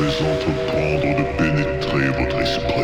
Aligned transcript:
vais 0.00 0.30
entreprendre 0.30 1.16
de 1.16 1.24
pénétrer 1.36 2.08
votre 2.22 2.40
esprit. 2.40 2.77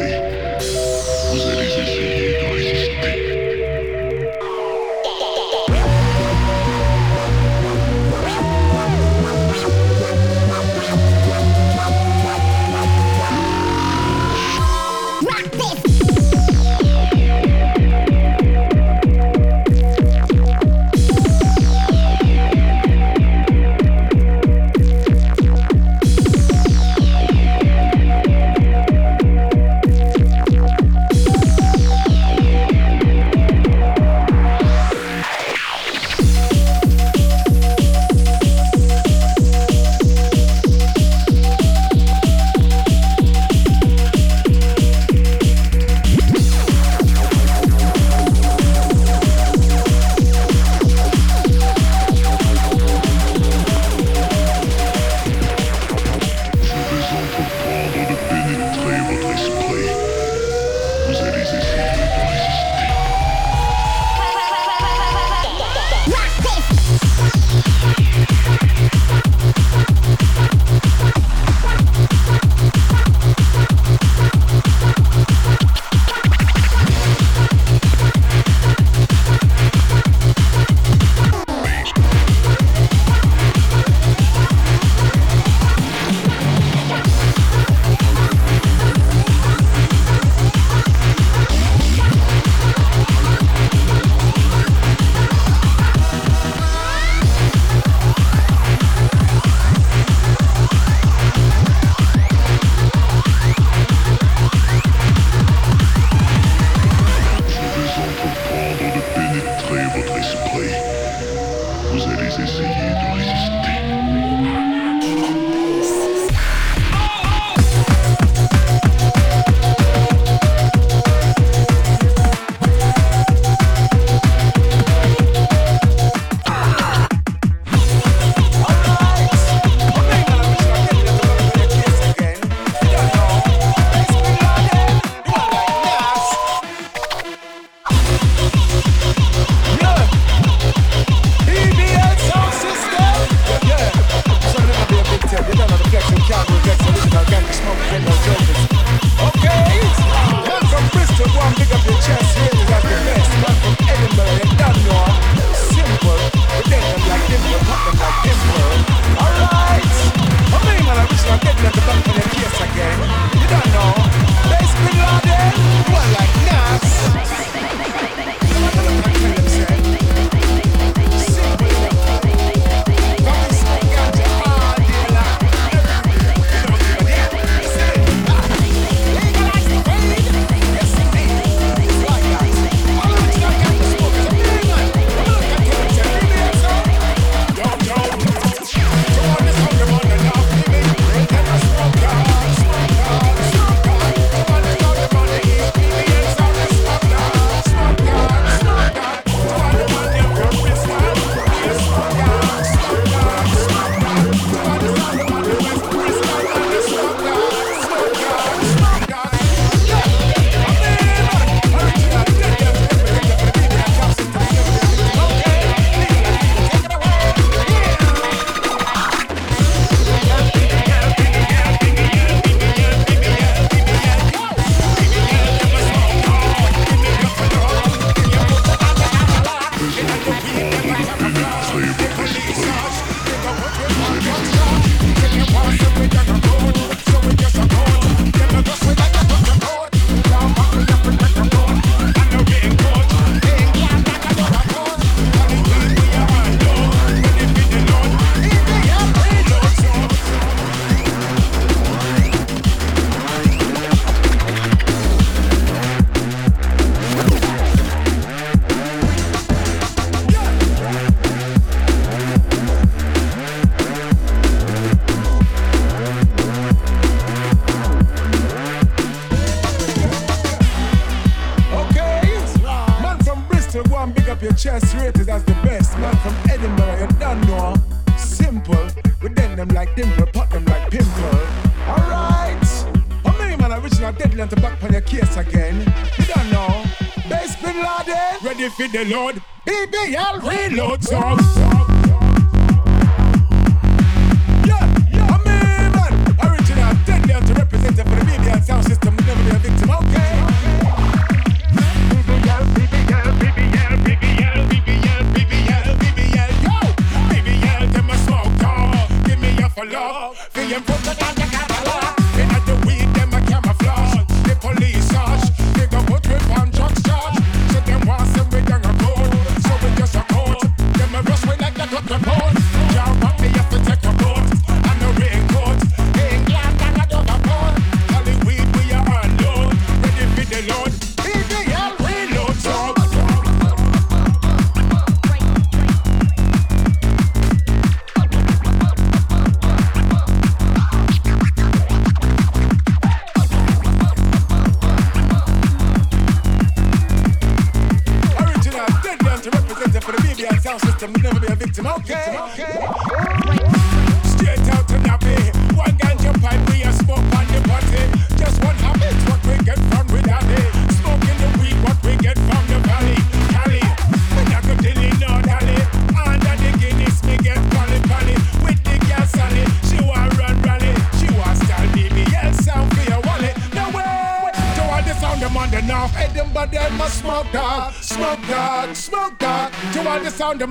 Original 289.04 289.33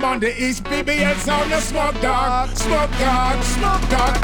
on 0.02 0.18
the 0.18 0.32
east, 0.42 0.64
BBS 0.64 1.28
on 1.30 1.48
the 1.50 1.60
smoke 1.60 2.00
dog, 2.00 2.48
smoke 2.56 2.90
dog, 2.98 3.42
smoke 3.44 3.90
dog. 3.90 4.23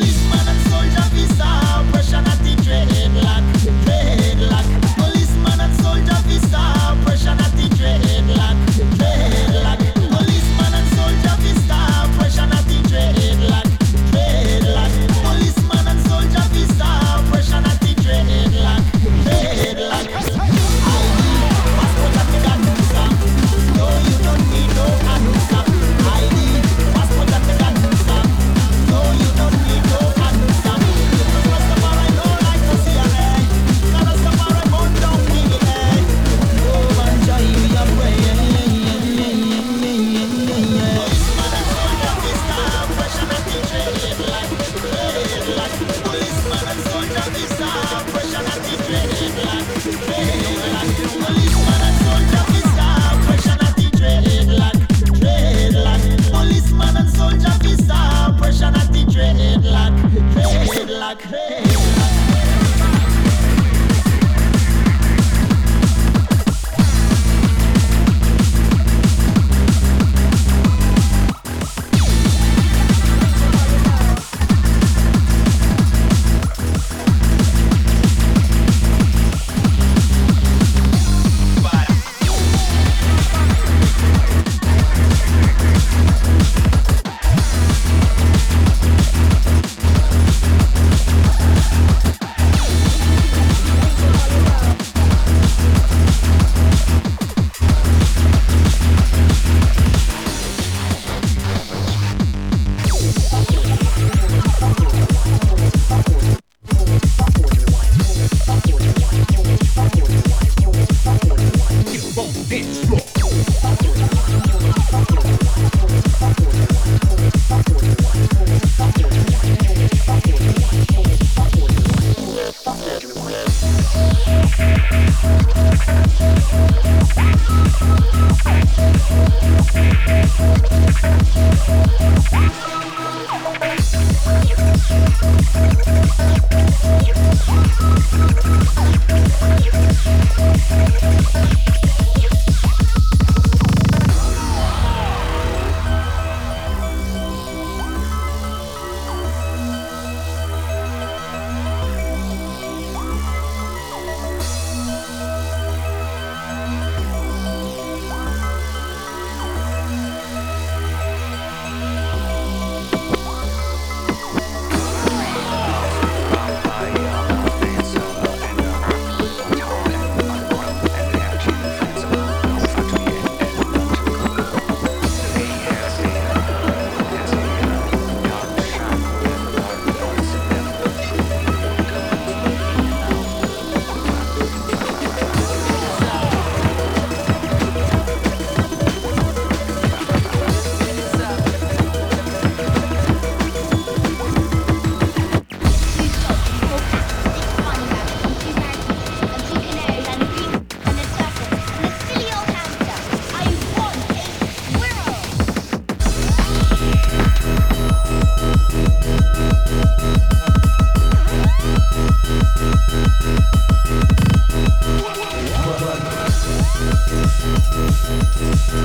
So 218.71 218.77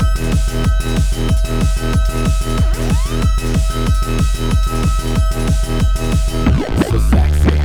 sexy. 7.11 7.57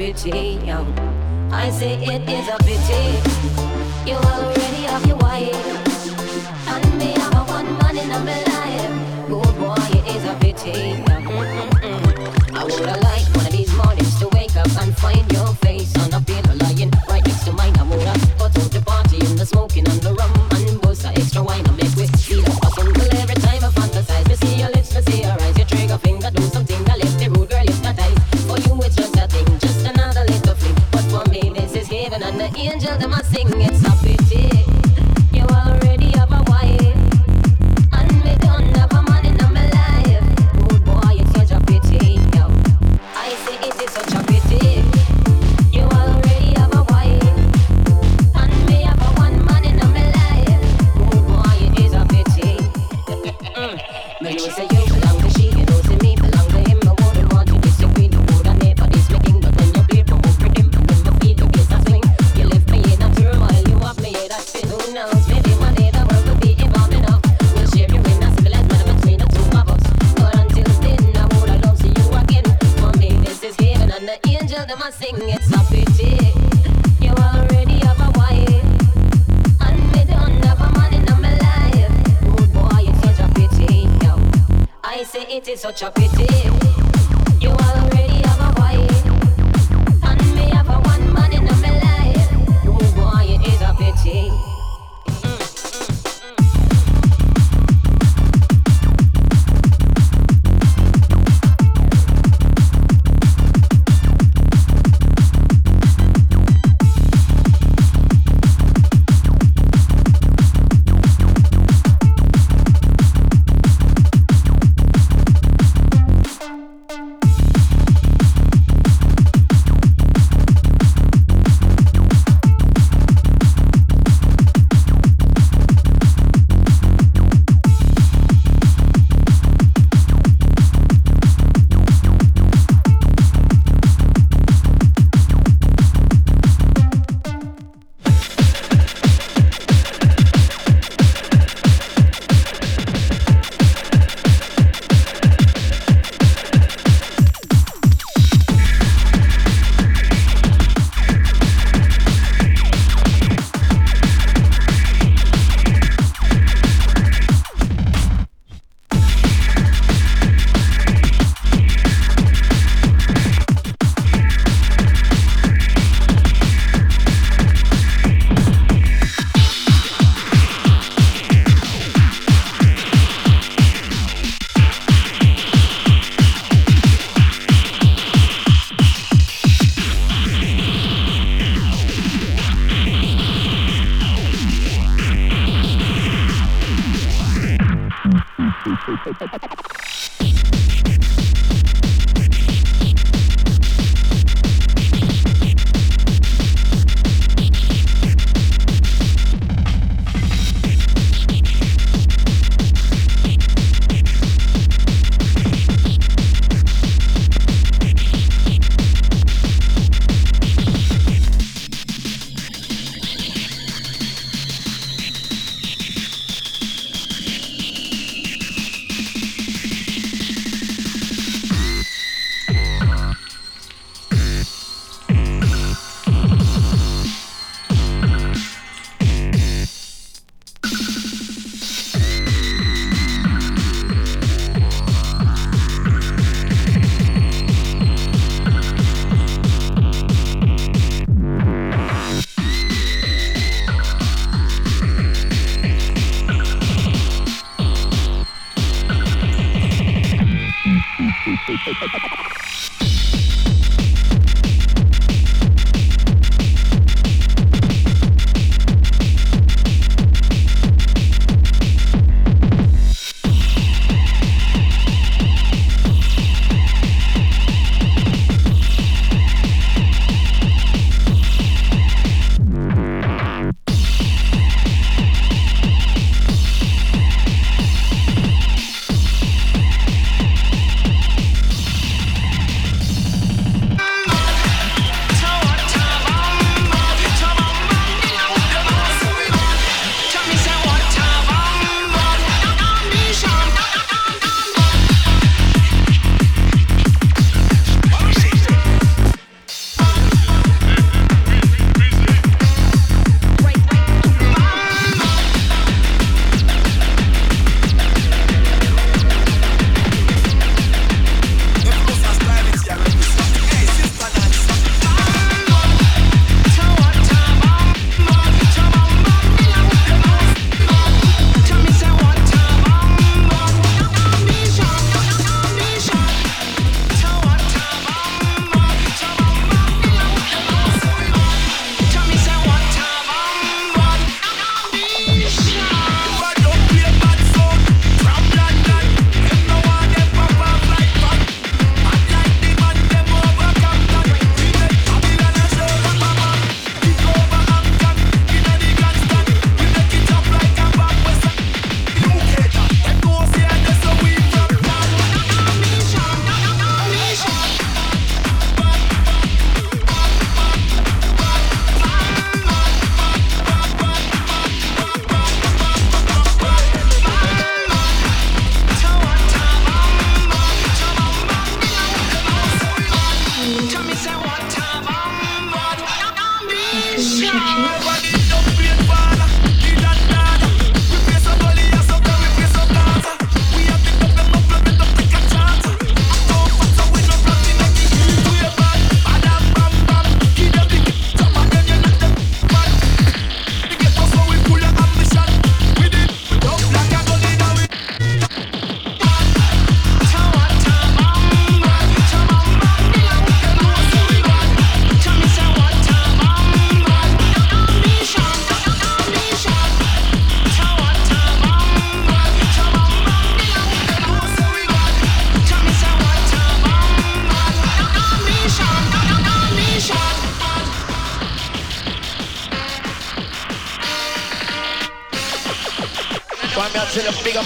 It 0.00 0.24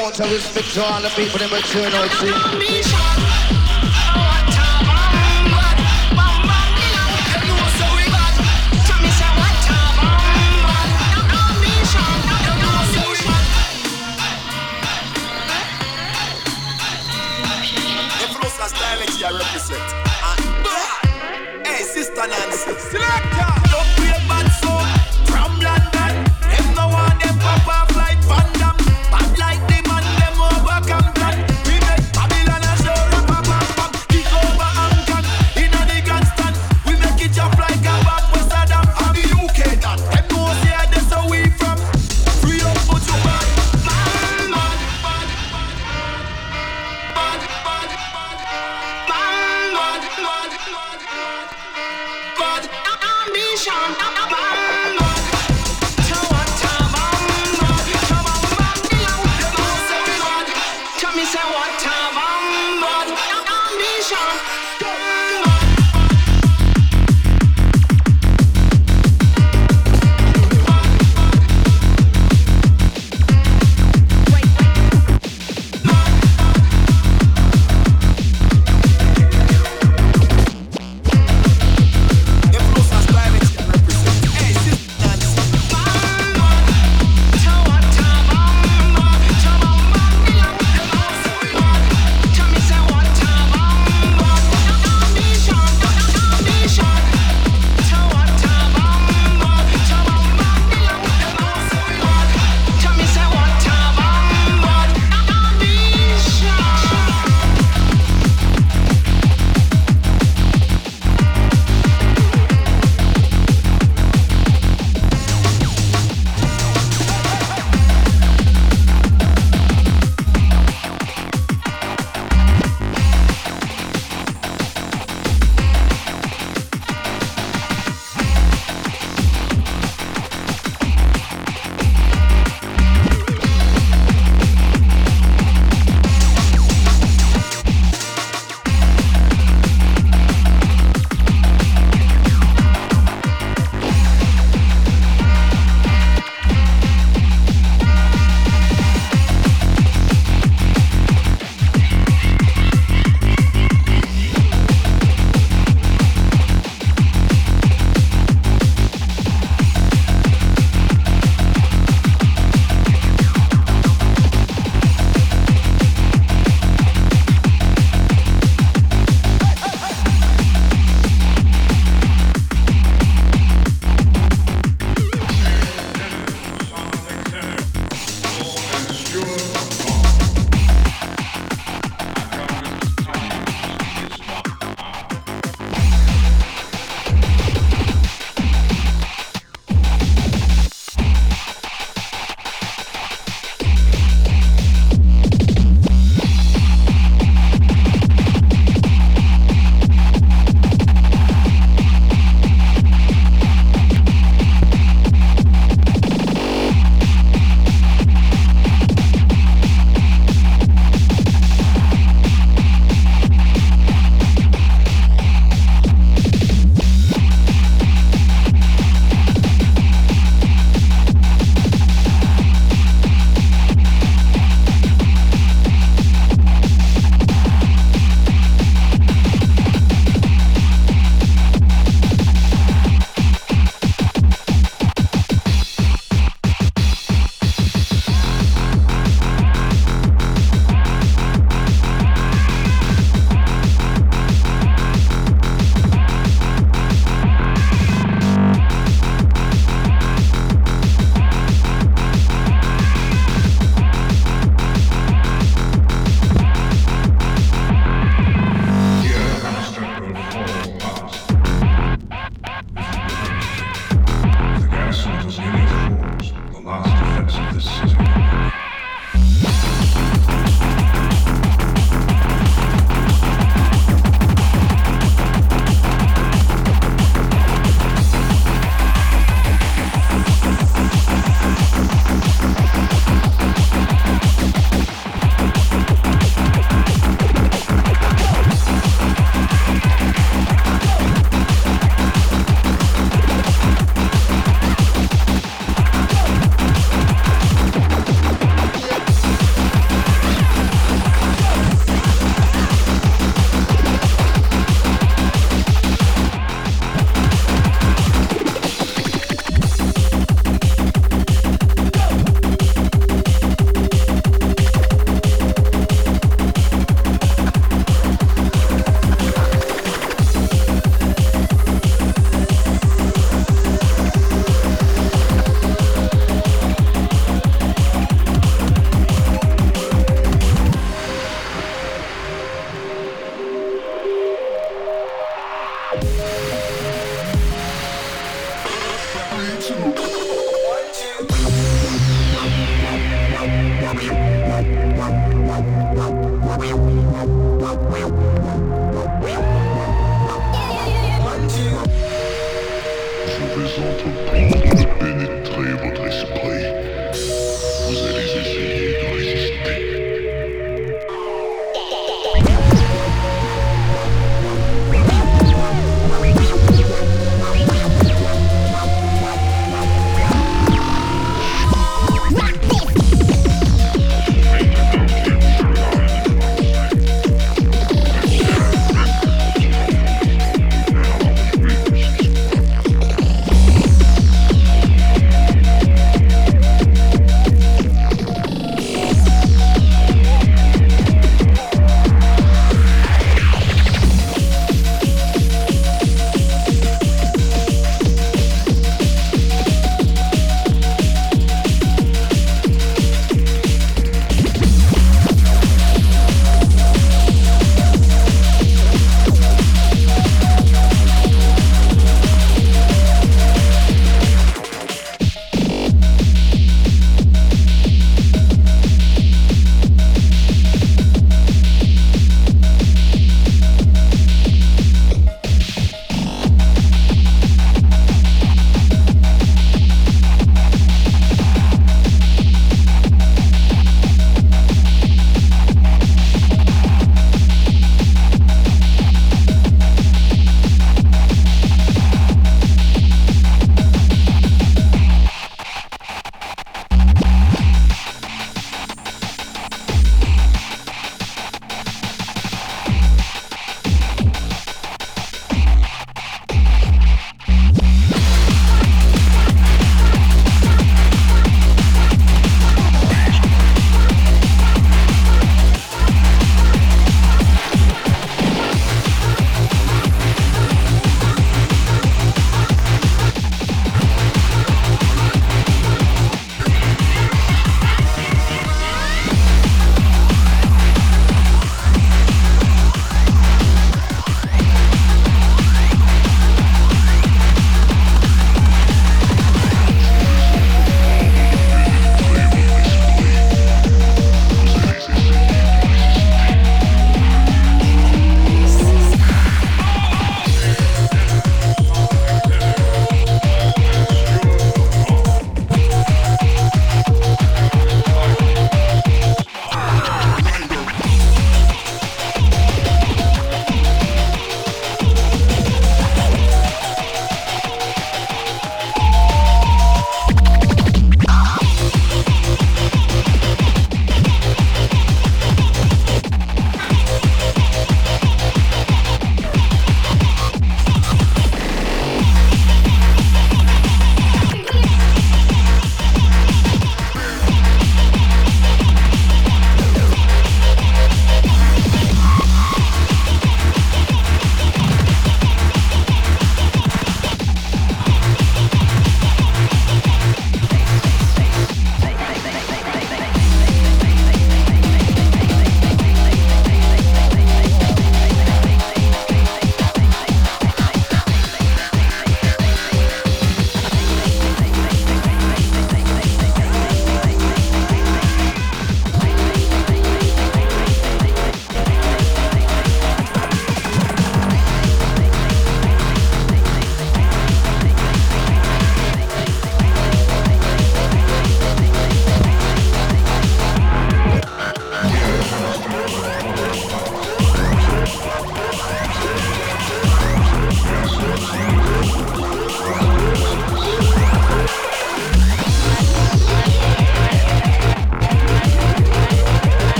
amount 0.00 0.20
of 0.20 0.32
respect 0.32 0.72
to 0.72 0.82
all 0.82 1.02
the 1.02 1.10
people 1.10 1.38
that 1.38 1.52
return 1.52 1.92
out 1.92 2.10
see. 3.12 3.19